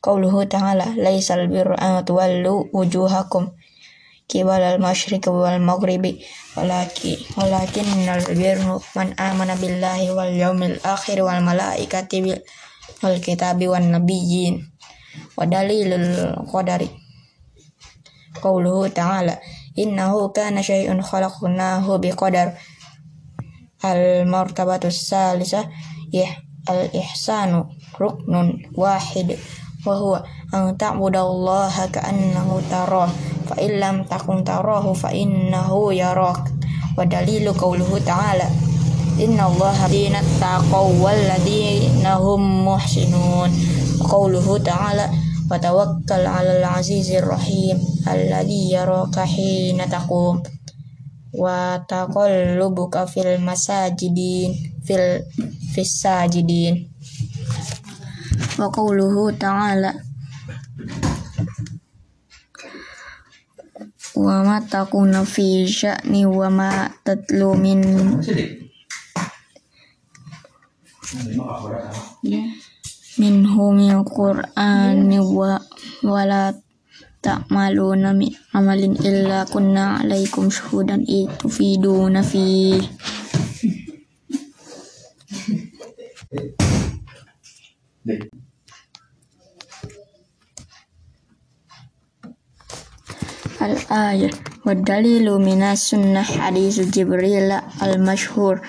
Qawluhu 0.03 0.45
ta'ala 0.51 0.99
laisal 0.99 1.47
birru 1.49 1.73
an 1.79 2.03
tuwallu 2.05 2.69
wujuhakum 2.75 3.55
kibal 4.29 4.61
al 4.61 4.83
masyriqi 4.83 5.31
wal 5.31 5.63
maghribi 5.63 6.21
walaki 6.59 7.23
walakin 7.39 7.87
nal 8.03 8.21
birru 8.35 8.83
man 8.99 9.15
amana 9.17 9.55
billahi 9.57 10.11
wal 10.11 10.29
yaumil 10.29 10.77
akhir 10.85 11.23
wal 11.23 11.39
malaikati 11.41 12.35
wal 13.01 13.17
kitabi 13.25 13.71
wan 13.71 13.89
nabiyyin. 13.89 14.69
Wa 15.39 15.49
dalilul 15.49 16.35
qadari. 16.51 17.02
Qauluhu 18.41 18.89
ta'ala 18.93 19.37
Innahu 19.73 20.37
kana 20.37 20.61
syai'un 20.61 21.01
khalaqnahu 21.01 21.97
biqadar. 21.97 22.53
Al-martabatus 23.83 25.09
salisa 25.09 25.65
ya 26.13 26.29
al-ihsanu 26.69 27.67
ruknun 27.99 28.71
wahid 28.77 29.35
wa 29.83 29.99
huwa 29.99 30.19
an 30.55 30.79
ta'budallaha 30.79 31.91
ka'annahu 31.91 32.63
tarah 32.71 33.11
fa 33.51 33.59
illam 33.59 34.07
takun 34.07 34.47
tarahu 34.47 34.95
fa 34.95 35.11
innahu 35.11 35.91
yarak 35.91 36.47
wa 36.95 37.03
dalilu 37.03 37.51
qawluhu 37.51 37.99
ta'ala 38.07 38.47
innallaha 39.19 39.91
dina 39.91 40.23
taqaw 40.39 40.87
wal 41.03 41.19
ladina 41.19 42.21
hum 42.21 42.69
muhsinun. 42.69 43.51
Qawluhu 44.07 44.63
ta'ala 44.63 45.11
وتوكل 45.52 46.24
على 46.26 46.60
العزيز 46.60 47.12
الرحيم 47.12 47.78
الذي 48.08 48.72
يراك 48.72 49.20
حين 49.20 49.90
تقوم 49.90 50.44
وتقلبك 51.34 53.06
في 53.06 53.20
المساجدين 53.36 54.50
في 54.86 55.24
في 55.74 55.82
الساجدين 55.82 56.92
وقوله 58.60 59.32
تعالى 59.32 59.94
وما 64.16 64.60
تكون 64.60 65.24
في 65.24 65.68
شأن 65.68 66.26
وما 66.26 66.90
تتلو 67.06 67.54
من 67.54 67.82
minhu 72.24 72.61
min 73.21 73.45
qur'ani 74.09 75.19
wa 75.21 75.61
wala 76.01 76.57
ta'maluna 77.21 78.17
min 78.17 78.33
amalin 78.57 78.97
illa 79.05 79.45
kunna 79.45 80.01
alaikum 80.01 80.49
syuhudan 80.49 81.05
itufiduna 81.05 82.25
fi 82.25 82.81
al-ayah 93.61 94.33
wa 94.65 94.73
dalilu 94.73 95.37
minas 95.37 95.93
sunnah 95.93 96.25
hadis 96.25 96.81
Jibril 96.89 97.53
al-mashhur. 97.79 98.65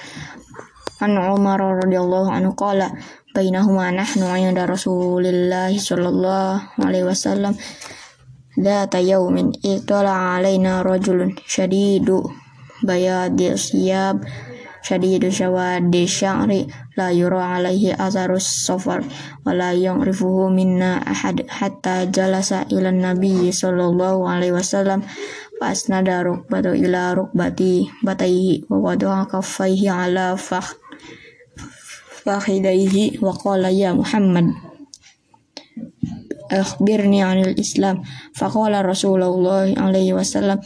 An 1.01 1.17
Umar 1.19 1.59
radhiyallahu 1.59 2.29
anhu 2.31 2.55
qala 2.55 2.93
bainahuma 3.34 3.90
nahnu 3.92 4.26
'inda 4.36 4.66
Rasulillah 4.66 5.70
sallallahu 5.72 6.82
alaihi 6.82 7.06
wasallam 7.08 7.54
ذات 8.58 8.94
يوم 8.94 9.52
اطلع 9.64 10.10
علينا 10.34 10.82
رجل 10.82 11.34
شديد 11.46 12.10
بياض 12.82 13.40
الثياب 13.40 14.16
شديد 14.82 15.28
سواد 15.28 15.94
الشعر 15.94 16.66
لا 16.98 17.10
يرى 17.10 17.42
عليه 17.42 17.94
أثر 18.06 18.34
السفر 18.34 19.04
ولا 19.46 19.72
يعرفه 19.72 20.48
منا 20.48 20.92
أحد 20.96 21.46
حتى 21.48 22.06
جلس 22.06 22.52
إلى 22.52 22.88
النبي 22.88 23.52
صلى 23.52 23.84
الله 23.84 24.30
عليه 24.30 24.52
وسلم 24.52 25.02
فأسند 25.60 26.08
ركبته 26.08 26.72
إلى 26.72 27.14
ركبتيه 27.14 27.84
بتيه 28.04 28.62
ووضع 28.70 29.24
كفيه 29.24 29.90
على 29.90 30.36
فخ 30.36 30.74
fakhidaihi 32.23 33.19
wa 33.19 33.35
qala 33.35 33.67
ya 33.67 33.91
Muhammad 33.91 34.55
akhbirni 36.53 37.23
anil 37.23 37.55
Islam 37.57 38.05
faqala 38.37 38.85
Rasulullah 38.85 39.65
alaihi 39.67 40.13
wasallam 40.13 40.61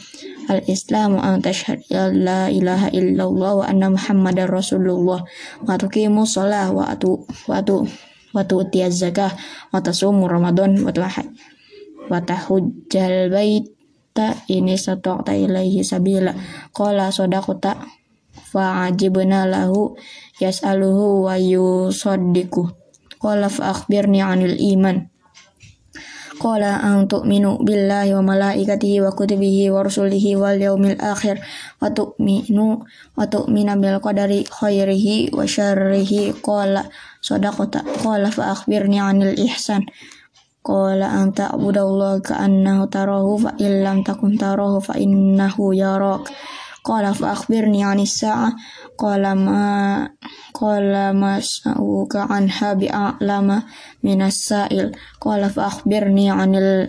al 0.52 0.62
Islamu 0.68 1.22
an 1.22 1.40
tashhad 1.40 1.82
la 1.92 2.52
ilaha 2.52 2.92
illallah 2.92 3.52
wa 3.62 3.66
anna 3.66 3.94
Muhammadar 3.94 4.52
Rasulullah 4.52 5.24
wa 5.64 5.74
tuqimu 5.80 6.28
shalah 6.28 6.72
wa 6.74 6.92
atu 6.92 7.24
wa 7.48 7.62
atu 7.62 7.88
wa 8.36 8.44
tu'ti 8.44 8.84
zakah 8.92 9.32
wa 9.72 9.80
tasumu 9.80 10.28
Ramadan 10.28 10.84
wa 10.84 10.92
tuhaj 10.92 11.26
wa 12.08 12.20
tahujjal 12.24 13.32
baita 13.32 14.46
ini 14.52 14.76
sata'ta 14.76 15.36
ilaihi 15.36 15.84
sabila 15.84 16.36
qala 16.76 17.12
sadaqata 17.12 17.80
fa 18.48 18.88
ajibna 18.88 19.44
lahu 19.44 20.00
yas'aluhu 20.42 21.26
wa 21.26 21.36
yusaddiqu 21.38 22.70
qala 23.18 23.50
fa 23.50 23.74
akhbirni 23.74 24.22
'anil 24.22 24.58
iman. 24.78 25.10
Qala 26.38 26.78
an 26.86 27.10
tu'minu 27.10 27.66
billahi 27.66 28.14
wa 28.14 28.22
malaikatihi 28.22 29.02
wa 29.02 29.10
kutubihi 29.10 29.74
wa 29.74 29.82
rusulihi 29.82 30.38
wal 30.38 30.54
yaumil 30.54 31.02
akhir. 31.02 31.42
Wa 31.82 31.90
tu'minu 31.90 32.86
wa 33.18 33.26
tu'mina 33.26 33.74
bil 33.82 33.98
qadari 33.98 34.46
khairihi 34.46 35.34
wa 35.34 35.50
syarrihi. 35.50 36.38
Qala 36.46 36.86
sadaqata. 37.26 37.82
Qala 38.06 38.30
fa 38.30 38.54
akhbirni 38.54 39.02
'anil 39.02 39.34
ihsan. 39.50 39.90
Qala 40.62 41.10
an 41.10 41.34
ta'budallaha 41.34 42.22
ka'annahu 42.22 42.86
tarahu 42.86 43.42
fa 43.42 43.58
illam 43.58 44.06
takun 44.06 44.38
tarahu 44.38 44.78
fa 44.78 44.94
innahu 44.94 45.74
yarak 45.74 46.30
Qala 46.88 47.12
fa 47.12 47.36
akhbirni 47.36 47.84
'anis 47.84 48.24
sa'ah 48.24 48.56
qala 48.96 49.36
ma 49.36 50.08
qala 50.56 51.12
mas'uka 51.12 52.32
anha 52.32 52.80
bi'alama 52.80 53.68
minas 54.08 54.40
sa'il 54.48 54.96
qala 55.20 55.52
fa 55.52 55.68
akhbirni 55.68 56.32
'anil 56.32 56.88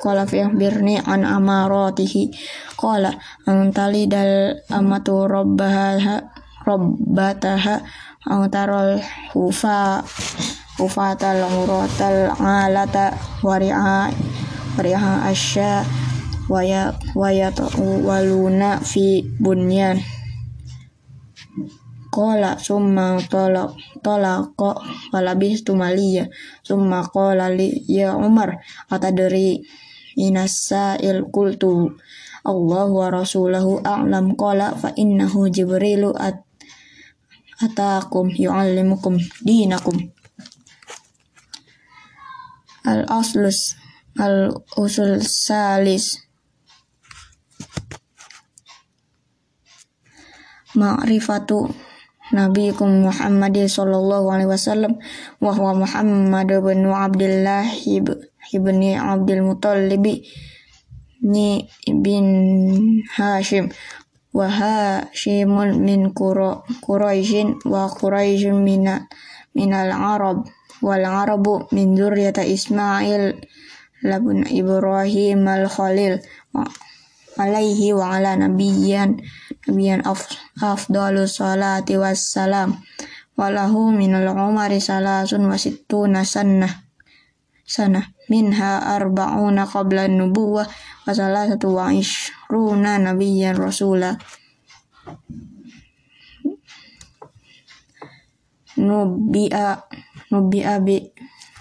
qala 0.00 0.24
fa 0.24 0.48
akhbirni 0.48 0.96
an 1.04 1.28
amaratihi. 1.28 2.32
Qala 2.80 3.12
antali 3.44 4.08
dal 4.08 4.56
amatu 4.72 5.28
rabbaha 5.28 6.00
rabbataha 6.64 7.76
antarol 8.24 9.00
hufa 9.36 10.00
hufatal 10.80 11.44
muratal 11.52 12.32
alata 12.40 13.12
wari'a 13.44 14.08
wari'a 14.80 15.28
asya 15.28 15.84
waya 16.50 16.98
waya 17.14 17.54
waluna 17.78 18.82
fi 18.82 19.22
bunyan. 19.38 20.02
Kola 22.10 22.58
summa 22.58 23.22
tolak 23.30 23.78
tolak 24.02 24.58
kok 24.58 24.82
walabis 25.14 25.62
tumalia 25.62 26.26
summa 26.66 27.06
kola 27.06 27.46
li 27.46 27.86
ya 27.86 28.18
Umar 28.18 28.58
atadri 28.90 29.62
inasa 30.18 30.98
il 30.98 31.30
kultu 31.30 31.94
Allah 32.42 32.90
wa 32.90 33.06
rasulahu 33.14 33.86
a'lam. 33.86 34.34
Kola 34.34 34.74
fa 34.74 34.90
innahu 34.98 35.54
jibrilu 35.54 36.10
at 36.18 36.42
atakum 37.62 38.34
yu'allimukum 38.34 39.14
dinakum. 39.46 40.10
Al 42.82 43.06
aslus 43.06 43.78
al 44.18 44.50
usul 44.74 45.22
salis 45.22 46.29
ma'rifatu 50.78 51.70
nabiikum 52.30 53.10
Muhammad 53.10 53.58
sallallahu 53.58 54.30
alaihi 54.30 54.50
wasallam 54.50 54.98
wa 55.42 55.50
huwa 55.50 55.82
Muhammad 55.82 56.46
bin 56.62 56.86
Abdullah 56.86 57.66
ibni 58.54 58.94
Abdul 58.94 59.42
Muttalib 59.42 60.06
ni 61.20 61.66
bin 61.86 62.26
Hashim 63.18 63.68
wa 64.30 64.46
Hashimun 64.46 65.82
min 65.82 66.14
Quraisyin 66.14 67.58
wa 67.66 67.90
Quraisyin 67.90 68.62
min 68.62 68.86
minal 69.52 69.90
Arab 69.90 70.46
wal 70.80 71.02
Arabu 71.02 71.66
min 71.74 71.98
dzurriyyati 71.98 72.46
Ismail 72.46 73.42
labun 74.06 74.46
Ibrahim 74.46 75.44
al 75.50 75.66
Khalil 75.66 76.22
alaihi 77.40 77.96
wa 77.96 78.20
ala 78.20 78.36
nabiyyan 78.36 79.16
nabiyyan 79.64 80.04
afdalu 80.60 81.24
salati 81.24 81.96
wassalam 81.96 82.76
walahu 83.40 83.88
minal 83.96 84.36
umari 84.36 84.84
salasun 84.84 85.48
wa 85.48 85.56
sittuna 85.56 86.28
sannah 86.28 86.84
sana 87.64 88.12
minha 88.28 88.84
arba'una 88.84 89.64
qabla 89.64 90.04
nubuwah 90.12 90.68
wa 90.68 91.10
salasatu 91.10 91.72
wa 91.72 91.88
ishruna 91.88 93.00
nabiyyan 93.00 93.56
rasula 93.56 94.20
nubi'a 98.76 99.88
nubi'a 100.28 100.74
bi 100.84 101.08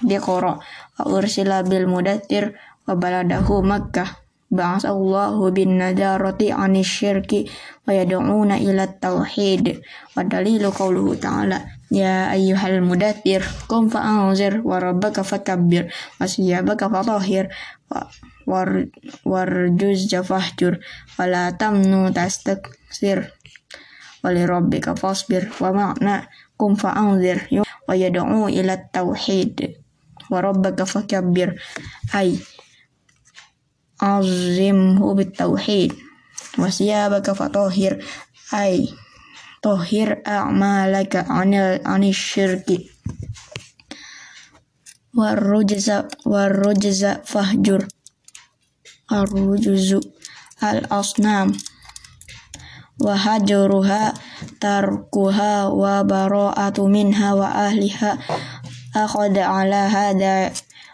biqara 0.03 0.59
wa 0.59 1.03
ursila 1.07 1.63
bil 1.63 1.87
mudaththir 1.87 2.59
wa 2.87 2.95
baladahu 2.99 3.63
makkah 3.63 4.18
ba'asa 4.49 4.89
Allahu 4.89 5.53
bin 5.53 5.77
nadarati 5.77 6.49
anis 6.49 6.89
syirki 6.89 7.45
wa 7.85 7.93
yad'una 7.93 8.57
ila 8.57 8.89
tauhid 8.97 9.77
wa 10.17 10.25
dalilu 10.25 10.73
qawluhu 10.73 11.21
ta'ala 11.21 11.69
ya 11.93 12.33
ayyuhal 12.33 12.81
mudaththir 12.81 13.45
qum 13.69 13.93
fa'anzir 13.93 14.65
wa 14.65 14.81
rabbaka 14.81 15.21
fakabbir 15.21 15.93
wa 16.17 16.25
siyabaka 16.25 16.89
fatahhir 16.89 17.53
war 18.49 18.89
warjuz 19.21 20.09
jafahjur 20.09 20.81
wa 21.17 21.23
la 21.29 21.53
tamnu 21.53 22.09
tastakthir 22.09 23.29
wa 24.25 24.33
li 24.33 24.43
rabbika 24.49 24.97
fasbir 24.97 25.45
wa 25.61 25.69
ma'na 25.69 26.25
qum 26.57 26.73
fa'anzir 26.73 27.53
wa 27.85 27.93
yad'u 27.93 28.49
ila 28.49 28.73
tauhid 28.89 29.77
wa 30.29 30.45
rabbaka 30.45 30.85
fakabbir. 30.85 31.57
Ay 32.13 32.37
azimhu 33.99 35.11
bitauhid 35.15 35.91
wasiyabaka 36.57 37.35
fatahhir 37.35 37.99
ay 38.55 38.87
tahhir 39.59 40.23
a'malaka 40.23 41.27
anil 41.27 41.83
anis 41.83 42.15
syirki 42.15 42.87
warrujza 45.11 46.07
warrujza 46.23 47.19
fahjur 47.27 47.83
arrujuzu 49.11 49.99
al 50.63 50.87
asnam 50.87 51.51
wa 52.99 53.15
hajruha 53.15 54.15
tarkuha 54.59 55.71
wa 55.71 56.03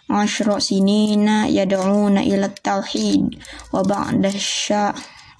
ashra 0.09 0.61
sinina 0.61 1.49
yad'una 1.49 2.21
ila 2.21 2.49
tauhid 2.61 3.41
wa 3.73 3.81
ba'da 3.81 4.29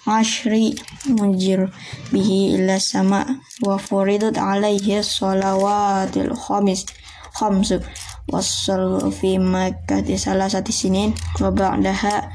ashri 0.05 0.77
mujir 1.09 1.65
bihi 2.13 2.61
ila 2.61 2.77
sama 2.77 3.25
wa 3.65 3.77
furidat 3.81 4.37
alaihi 4.37 5.01
salawatil 5.01 6.33
khamis. 6.33 6.85
Khamsu 7.35 7.83
wassal 8.31 9.11
fi 9.11 9.35
makkah 9.35 9.99
salah 10.15 10.47
satu 10.47 10.71
sinin 10.71 11.11
wa 11.41 11.51
ba'daha 11.51 12.31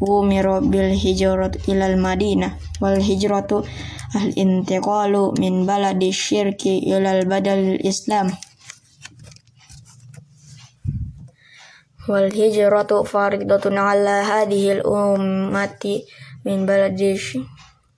umiro 0.00 0.64
bil 0.64 0.96
hijrat 0.96 1.60
ilal 1.68 1.98
madinah. 2.00 2.56
Wal 2.80 3.02
hijratu 3.02 3.66
al 4.16 4.28
intiqalu 4.32 5.36
min 5.38 5.68
baladi 5.68 6.10
syirki 6.14 6.82
ilal 6.88 7.26
badal 7.28 7.78
islam. 7.84 8.32
Wal 12.10 12.30
hijratu 12.30 13.06
faridatun 13.06 13.78
ala 13.78 14.26
hadhil 14.26 14.82
ummati 14.82 16.02
min 16.42 16.66
baladish 16.66 17.38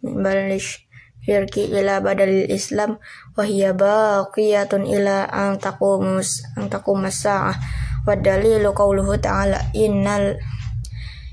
min 0.04 0.20
baladish 0.20 0.84
syirki 1.24 1.72
ila 1.72 2.04
badal 2.04 2.28
islam 2.52 3.00
wa 3.32 3.42
hiya 3.48 3.72
baqiyatun 3.72 4.84
ila 4.84 5.24
an 5.24 5.56
taqumus 5.56 6.44
an 6.56 6.68
taqumas 6.68 7.24
sa'ah. 7.24 7.56
Wa 8.04 8.12
dalilu 8.20 8.76
qawluhu 8.76 9.16
ta'ala 9.16 9.72
innal 9.72 10.36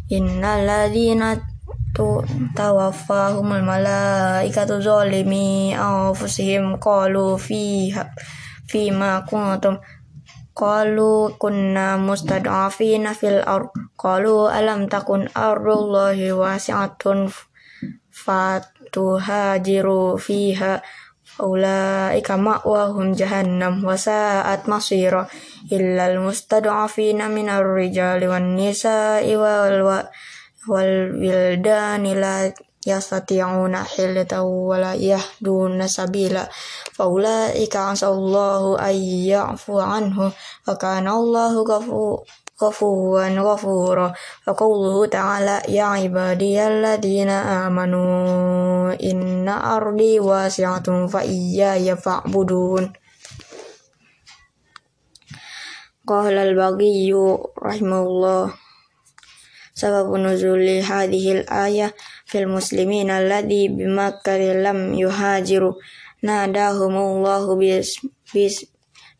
innal 0.08 0.64
ladzina 0.64 1.36
tawaffahumul 2.56 3.68
malaikatu 3.68 4.80
zalimi 4.80 5.76
anfusihim 5.76 6.80
qalu 6.80 7.36
fiha 7.36 8.16
fima 8.72 9.28
kuntum 9.28 9.84
Qalu 10.52 11.40
kunna 11.40 11.96
mustad'afina 11.96 13.16
fil 13.16 13.40
ard. 13.44 13.72
Qalu 13.96 14.52
alam 14.52 14.92
takun 14.92 15.32
ardullahi 15.32 16.36
wasi'atun 16.36 17.32
fatuhajiru 18.12 20.04
fiha 20.20 20.84
ulaika 21.40 22.36
ma'wahum 22.36 23.16
jahannam 23.16 23.80
wa 23.82 23.96
sa'at 23.96 24.68
masira 24.68 25.26
illa 25.72 26.12
al-mustad'afina 26.12 27.32
minar 27.32 27.64
rijali 27.64 28.28
wan 28.28 28.60
nisa'i 28.60 29.34
wal 29.40 30.04
wal 30.68 30.94
wildani 31.16 32.14
la 32.20 32.52
yastati'una 32.86 33.86
hilata 33.86 34.42
wa 34.44 34.78
la 34.78 34.94
yahduna 34.98 35.86
sabila. 35.86 36.50
Faulaika 36.94 37.94
asallahu 37.94 38.78
ay 38.78 39.30
ya'fu 39.30 39.78
anhu 39.78 40.34
wa 40.34 40.74
kana 40.78 41.14
Allahu 41.14 41.66
ghafuwan 42.58 43.38
ghafura. 43.38 44.14
Wa 44.46 44.52
qawluhu 44.54 45.10
ta'ala 45.10 45.62
ya 45.70 45.98
ibadiyalladina 46.02 47.66
amanu 47.70 48.94
inna 48.98 49.78
ardi 49.78 50.18
wasi'atun 50.18 51.06
fa 51.06 51.22
iyaya 51.22 51.98
fa'budun. 51.98 52.94
Qala 56.02 56.50
al-Baghiyyu 56.50 57.54
rahimahullah 57.62 58.50
Sababu 59.82 60.18
nuzuli 60.20 60.84
hadhil 60.84 61.42
ayah 61.50 61.90
fil 62.32 62.48
muslimin 62.48 63.12
alladhi 63.12 63.68
bimakkah 63.68 64.40
lam 64.64 64.96
yuhajiru. 64.96 65.76
Nadahumullahu 66.24 67.60
bis 67.60 68.00
bis 68.32 68.64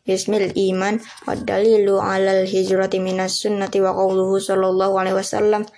bismil 0.08 0.48
iman 0.72 0.96
wa 1.28 1.36
dalilu 1.36 2.00
alal 2.00 2.48
hijrati 2.48 3.04
minas 3.04 3.44
sunnati 3.44 3.84
wa 3.84 3.92
qawluhu 3.92 4.40
sallallahu 4.40 4.96
alaihi 4.96 5.18
wasallam. 5.20 5.68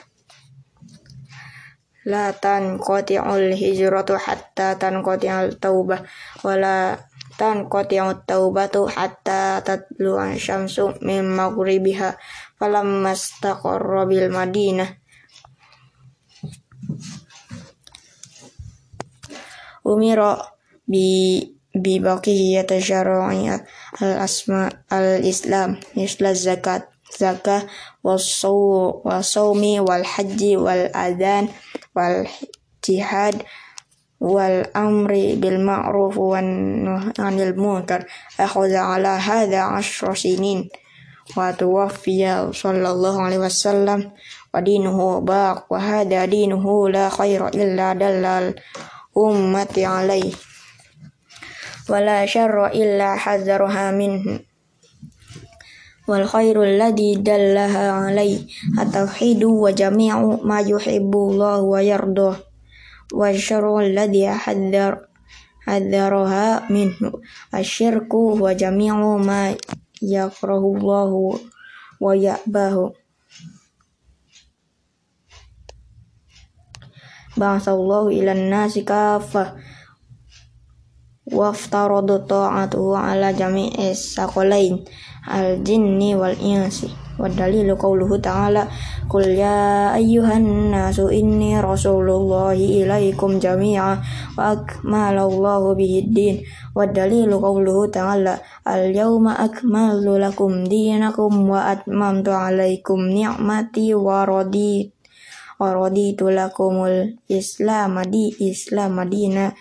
La 2.06 2.30
tanqati'ul 2.30 3.56
hijratu 3.56 4.14
hatta 4.14 4.78
tanqati'al 4.78 5.58
taubah 5.58 6.06
wa 6.44 6.54
la 6.54 7.00
tanqati'ut 7.34 8.28
taubatu 8.28 8.86
hatta 8.86 9.64
tatlu'a 9.64 10.38
syamsu 10.38 10.94
min 11.02 11.24
maghribiha. 11.24 12.14
Falamma 12.60 13.16
istaqarra 13.16 14.06
bil 14.06 14.28
madinah 14.30 15.03
umira 19.84 20.40
bi 20.88 21.40
bi 21.74 21.98
baqiyati 22.00 22.80
syara'i 22.80 23.50
al 24.00 24.14
asma 24.22 24.70
al 24.90 25.20
islam 25.24 25.76
misla 25.94 26.32
zakat 26.32 26.88
zakah 27.18 27.66
wasaw 28.02 29.02
wasawmi 29.06 29.78
wal 29.82 30.02
haji 30.02 30.56
wal 30.58 30.90
adhan 30.94 31.50
wal 31.94 32.26
jihad 32.82 33.42
wal 34.22 34.64
amri 34.72 35.36
bil 35.36 35.60
ma'ruf 35.60 36.16
wan 36.16 36.48
anil 37.18 37.54
munkar 37.58 38.06
akhadha 38.40 38.96
ala 38.96 39.20
hadha 39.20 39.74
ashra 39.76 40.14
sinin 40.16 40.70
wa 41.36 41.52
tuwaffiya 41.52 42.52
sallallahu 42.52 43.20
ummati 49.14 49.86
alaih 49.86 50.34
ولا 51.88 52.26
شر 52.26 52.66
إلا 52.66 53.16
حذرها 53.16 53.90
منه. 53.92 54.40
والخير 56.08 56.62
الذي 56.62 57.14
دلها 57.14 57.90
عليه. 57.92 58.48
التوحيد 58.80 59.44
وجميع 59.44 60.16
ما 60.44 60.60
يحب 60.60 61.12
الله 61.16 61.60
ويرضاه. 61.60 62.36
والشر 63.12 63.80
الذي 63.80 64.28
حذر 64.28 64.92
حذرها 65.60 66.72
منه. 66.72 67.12
الشرك 67.54 68.14
وجميع 68.14 68.96
ما 69.16 69.54
يكره 70.02 70.64
الله 70.76 71.38
ويأباه. 72.00 72.92
ba'athallahu 77.34 78.14
ilan 78.14 78.50
nasi 78.50 78.86
kafah 78.86 79.54
waftarodo 81.24 82.22
ta'atuhu 82.28 82.92
ala 82.92 83.32
jami'i 83.32 83.96
sakolain 83.96 84.84
al 85.24 85.64
jinni 85.64 86.12
wal 86.12 86.36
insi 86.36 86.92
wa 87.18 87.30
dalilu 87.30 87.78
qawluhu 87.78 88.18
ta'ala. 88.18 88.66
Kul 89.06 89.38
ya 89.38 89.94
ayyuhan 89.94 90.74
nasu 90.74 91.08
inni 91.08 91.54
rasulullahi 91.56 92.82
ilaikum 92.82 93.38
jami'a 93.38 94.02
wa 94.34 94.42
akmalallahu 94.52 95.78
bihiddin 95.78 96.42
wa 96.74 96.84
dalilu 96.84 97.38
qawluhu 97.38 97.88
ta'ala. 97.88 98.42
Al 98.66 98.90
yawma 98.90 99.38
akmalu 99.38 100.18
lakum 100.18 100.66
dinakum 100.66 101.46
wa 101.46 101.70
atmamtu 101.70 102.34
alaikum 102.34 103.10
ni'mati 103.10 103.94
wa 103.94 104.26
raditu 104.26 104.93
waraditu 105.64 106.28
lakumul 106.28 107.16
Islam 107.32 108.04
di 108.04 108.36
Islam 108.44 109.00
madina 109.00 109.56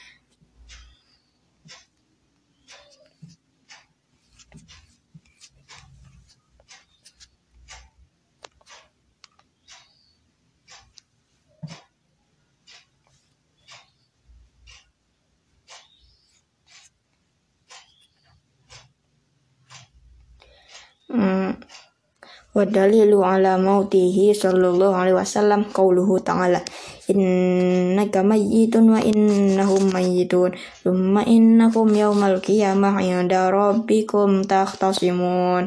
Wadali 22.54 23.02
lu 23.10 23.26
ala 23.26 23.58
mautihi 23.58 24.30
sallallahu 24.30 24.94
alaihi 24.94 25.18
wasallam 25.18 25.66
qauluhu 25.74 26.22
ta'ala 26.22 26.62
innaka 27.10 28.22
mayyitun 28.22 28.94
wa 28.94 29.02
innahum 29.02 29.90
mayyitun 29.90 30.54
thumma 30.86 31.26
innakum 31.26 31.90
yawmal 31.98 32.38
qiyamah 32.38 33.02
'inda 33.02 33.50
rabbikum 33.50 34.46
takhtasimun 34.46 35.66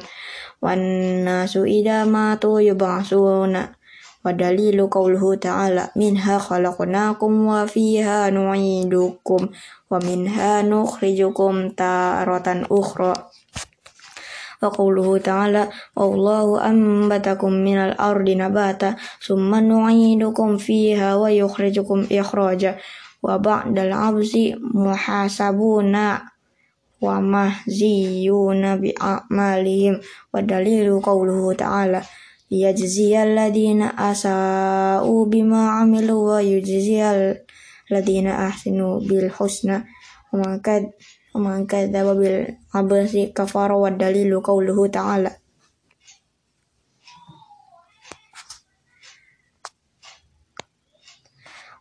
wan 0.63 0.81
nasu 1.27 1.67
idza 1.67 2.07
matu 2.07 2.63
yub'asuna 2.63 3.75
wadalilu 4.23 4.87
qauluhu 4.87 5.43
ta'ala 5.43 5.91
minha 5.99 6.39
khalaqnakum 6.39 7.51
wa 7.51 7.67
fiha 7.67 8.31
nu'idukum 8.31 9.51
wa 9.91 9.99
minha 10.07 10.63
nukhrijukum 10.63 11.75
taratan 11.75 12.63
ukhra 12.71 13.27
وقوله 14.67 15.19
تعالى 15.19 15.69
والله 15.97 16.69
أنبتكم 16.71 17.53
من 17.53 17.79
الأرض 17.79 18.31
نباتا 18.31 18.97
ثم 19.27 19.55
نعيدكم 19.55 20.57
فيها 20.57 21.17
ويخرجكم 21.17 22.07
إخراجا 22.13 22.77
وبعد 23.23 23.79
العبس 23.79 24.39
محاسبون 24.75 25.97
ومهزيون 27.01 28.77
بأعمالهم 28.77 30.01
ودليل 30.35 31.01
قوله 31.01 31.53
تعالى 31.53 32.03
ليجزي 32.51 33.23
الذين 33.23 33.83
أساءوا 33.83 35.27
بما 35.27 35.69
عملوا 35.69 36.35
ويجزي 36.35 37.01
الذين 37.91 38.27
أحسنوا 38.27 39.01
بالحسنى 39.01 39.85
ومن 40.33 40.61
ومن 41.36 41.68
كذب 41.68 42.08
بالعبس 42.20 43.18
كفر 43.36 43.72
والدليل 43.72 44.40
قوله 44.40 44.88
تعالى 44.88 45.32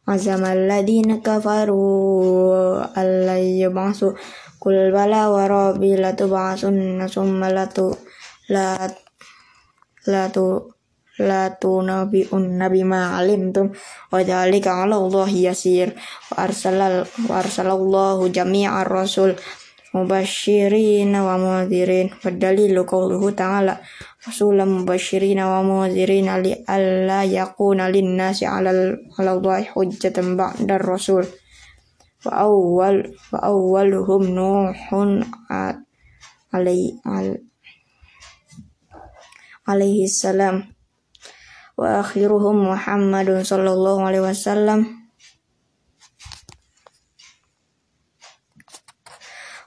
عزم 0.09 0.45
الذين 0.45 1.21
كفروا 1.23 2.85
أن 3.03 3.29
يبعثوا 3.39 4.13
قل 4.61 4.93
بلى 4.93 5.27
وربي 5.27 5.97
لتبعثن 5.97 7.07
ثم 7.07 7.45
لتو 7.45 7.95
لا 8.49 8.91
لا 10.07 10.29
la 11.20 11.48
tunabi'unna 11.56 12.68
bima 12.68 13.16
alimtum 13.16 13.72
wa 14.12 14.20
dzalika 14.20 14.84
'ala 14.84 15.00
Allah 15.00 15.30
yasir 15.32 15.96
wa 16.32 16.44
arsalal 16.44 17.08
wa 17.08 17.40
arsalallahu 17.40 18.28
jami'ar 18.36 18.84
rasul 18.84 19.32
mubasyirin 19.96 21.16
wa 21.16 21.40
mundzirin 21.40 22.12
wa 22.12 22.28
dalilu 22.28 22.84
qawluhu 22.84 23.32
ta'ala 23.32 23.80
rasulan 24.28 24.84
mubasyirin 24.84 25.40
wa 25.40 25.64
mundzirin 25.64 26.28
li 26.44 26.52
alla 26.68 27.24
yakuna 27.24 27.88
linnasi 27.88 28.44
'ala 28.44 28.76
'ala 29.16 29.30
Allah 29.40 29.64
hujjatan 29.72 30.36
ba'dar 30.36 30.84
rasul 30.84 31.24
wa 32.28 32.44
awwal 32.44 33.08
wa 33.32 33.40
awwaluhum 33.40 34.36
nuhun 34.36 35.24
alaihi 36.52 37.00
alaihi 39.64 40.12
salam 40.12 40.75
wa 41.76 42.00
akhiruhum 42.00 42.72
Muhammadun 42.72 43.44
sallallahu 43.44 44.08
alaihi 44.08 44.24
wasallam. 44.24 44.80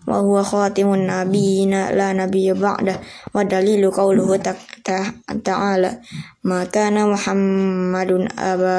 Wa 0.09 0.25
huwa 0.25 0.40
khatimun 0.40 1.05
nabiyina 1.05 1.92
la 1.92 2.16
nabiyya 2.16 2.57
ba'da 2.57 2.97
wa 3.37 3.44
dalilu 3.44 3.92
qawluhu 3.92 4.40
ta'ala. 4.40 6.01
Ma 6.49 6.64
kana 6.64 7.05
Muhammadun 7.05 8.33
aba 8.33 8.77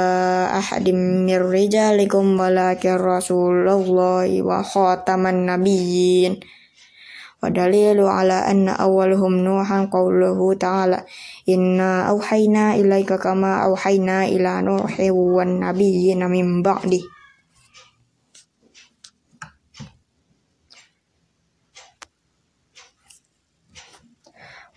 ahadim 0.58 1.30
mir 1.30 1.46
rijalikum 1.46 2.34
walakin 2.34 2.98
rasulullahi 2.98 4.42
wa 4.42 4.66
khataman 4.66 5.46
nabiyyin 5.46 6.42
ودليل 7.43 8.01
على 8.01 8.33
أن 8.33 8.69
أولهم 8.69 9.37
نوحا 9.37 9.89
قوله 9.93 10.55
تعالى 10.55 11.05
إنا 11.49 12.09
أوحينا 12.09 12.75
إليك 12.75 13.13
كما 13.13 13.65
أوحينا 13.65 14.25
إلى 14.25 14.63
نوح 14.63 15.01
والنبيين 15.11 16.27
من 16.31 16.63
بعده 16.63 17.01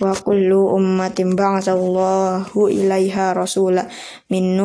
وكل 0.01 0.53
أمة 0.53 1.15
بعث 1.19 1.69
الله 1.69 2.45
إليها 2.57 3.33
رسولا 3.33 3.87
من 4.31 4.57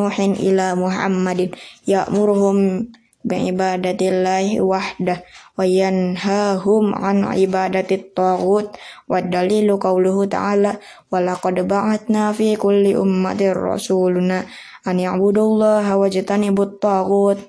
bi'ibadatillahi 3.27 4.63
wahdah 4.63 5.19
wa 5.59 5.67
yanhahum 5.67 6.95
an 6.95 7.27
ibadatit 7.35 8.15
taghut 8.15 8.71
wa 9.11 9.19
dalilu 9.19 9.75
kauluhu 9.75 10.31
ta'ala 10.31 10.79
wa 11.11 11.17
laqad 11.19 11.67
ba'atna 11.67 12.31
fi 12.31 12.55
kulli 12.55 12.95
ummatir 12.95 13.53
rasuluna 13.53 14.47
an 14.87 14.95
ya'budullaha 14.95 15.99
farta 15.99 16.79
taghut. 16.79 17.39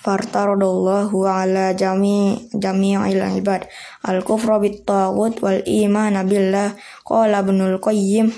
Fartaradallahu 0.00 1.28
ala 1.28 1.76
jami 1.76 2.48
jami'il 2.56 3.20
ibad. 3.36 3.68
Al 4.00 4.24
kufra 4.24 4.56
bit 4.56 4.88
taghut 4.88 5.36
wal 5.44 5.60
iman 5.60 6.16
billah 6.24 6.72
qala 7.04 7.44
ibnul 7.44 7.76
qayyim 7.76 8.32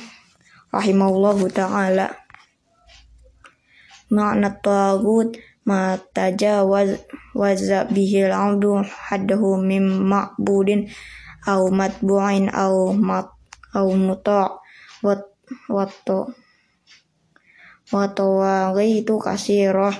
rahimahullahu 0.75 1.47
ta'ala. 1.55 2.22
Ma'na 4.13 4.61
tagut 4.61 5.41
ma 5.65 5.97
tajawaz 5.97 7.01
waza 7.33 7.89
bihil 7.89 8.29
hadhu 8.29 8.85
haddahu 8.85 9.57
mim 9.57 10.05
makbudin 10.05 10.91
au 11.49 11.73
matbuain 11.73 12.53
au 12.53 12.93
mat 12.93 13.33
au 13.73 13.89
muto 13.97 14.61
wat 15.01 15.23
wato 15.73 16.29
watawaghaitu 17.93 19.17
kasirah 19.17 19.97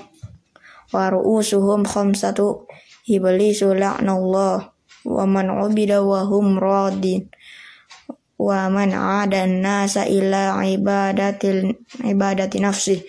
wa 0.93 1.09
waru 1.09 1.41
khamsatu 1.81 2.69
iblisu 3.09 3.73
la'nallah 3.73 4.71
wa 5.03 5.23
man 5.25 5.47
ubida 5.57 6.05
wa 6.05 6.21
hum 6.21 6.61
radin 6.61 7.33
wa 8.37 8.69
man 8.69 8.93
ada 8.93 9.49
nasa 9.49 10.05
ila 10.05 10.61
ibadatil 10.61 11.73
ibadati 12.05 12.61
nafsi. 12.61 13.01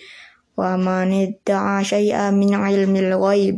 Man 0.57 1.11
idda'a 1.11 1.83
syai'a 1.83 2.31
min 2.31 2.55
ilmil 2.55 3.11
ghaib 3.19 3.57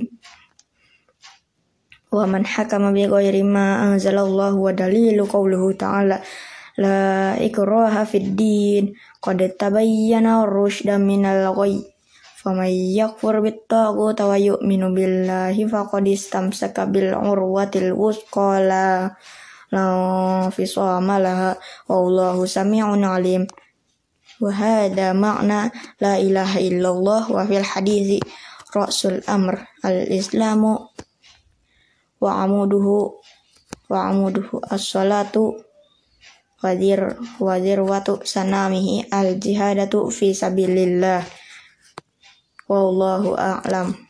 ومن 2.07 2.45
حكم 2.47 2.93
بغير 2.93 3.43
ما 3.43 3.83
أنزل 3.83 4.17
الله 4.17 4.53
ودليل 4.55 5.25
قوله 5.25 5.71
تعالى 5.71 6.17
لا 6.77 7.35
إكراه 7.45 8.03
في 8.03 8.17
الدين 8.17 8.93
قد 9.21 9.49
تبين 9.59 10.25
الرشد 10.27 10.89
من 10.89 11.25
الغي 11.25 11.83
فمن 12.37 12.71
يكفر 12.95 13.39
بالطاغوت 13.39 14.21
ويؤمن 14.21 14.93
بالله 14.95 15.67
فقد 15.67 16.07
استمسك 16.07 16.79
بالعروة 16.79 17.71
الوثقى 17.75 18.51
لا 18.69 19.11
انفصام 19.73 21.07
لها 21.11 21.51
والله 21.89 22.45
سميع 22.45 22.85
عليم 22.87 23.47
Wa 24.37 24.53
hadha 24.53 25.17
ma'na 25.17 25.73
la 25.97 26.21
ilaha 26.21 26.61
illallah 26.61 27.25
wa 27.25 27.41
fil 27.49 27.65
hadithi 27.65 28.21
rasul 28.69 29.25
amr 29.25 29.65
al-islamu 29.81 30.93
wa 32.21 32.31
amuduhu 32.45 33.17
wa 33.89 34.13
amuduhu 34.13 34.61
as-salatu 34.69 35.57
wadir 36.61 37.17
wadir 37.41 37.81
watu 37.81 38.21
sanamihi 38.21 39.09
al 39.09 39.41
jihadatu 39.41 40.09
fi 40.13 40.37
sabilillah. 40.37 41.25
Wallahu 42.69 43.33
a'lam. 43.33 44.06